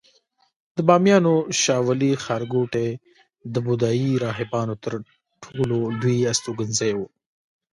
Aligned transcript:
د 0.75 0.77
بامیانو 0.87 1.33
شاولې 1.61 2.11
ښارګوټی 2.23 2.89
د 3.53 3.55
بودایي 3.65 4.11
راهبانو 4.25 4.75
تر 4.83 4.93
ټولو 5.41 5.77
لوی 5.99 6.17
استوګنځای 6.31 6.93
و 6.95 6.99